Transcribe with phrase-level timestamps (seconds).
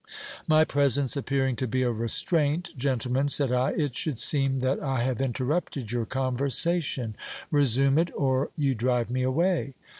[0.47, 5.03] My presence appearing to be a restraint, Gentlemen, said I, it should seem that I
[5.03, 7.15] have interrupted your conversation:
[7.51, 9.75] resume it, or you drive me away.